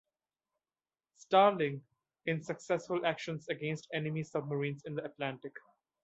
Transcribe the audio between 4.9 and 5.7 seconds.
the Atlantic.